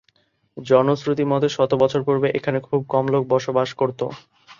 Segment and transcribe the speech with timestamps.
[0.57, 3.99] জনশ্রুতি মতে শত বছর পূর্বে এখানে খুব কম লোক বসবাস করত।